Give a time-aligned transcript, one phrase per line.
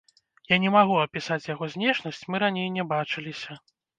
[0.51, 3.61] Я не магу апісаць яго знешнасць, мы раней не бачыліся.